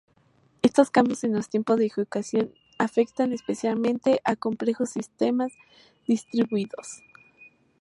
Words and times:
Estos 0.63 0.89
cambios 0.89 1.23
en 1.23 1.31
los 1.31 1.47
tiempos 1.47 1.77
de 1.77 1.85
ejecución 1.85 2.55
afectan 2.79 3.33
especialmente 3.33 4.19
a 4.23 4.35
complejos 4.35 4.89
sistemas 4.89 5.51
distribuidos. 6.07 7.03